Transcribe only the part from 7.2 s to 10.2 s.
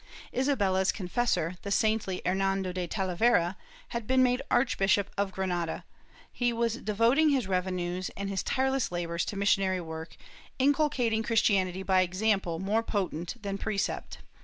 his revenues and his tireless labors to missionary work,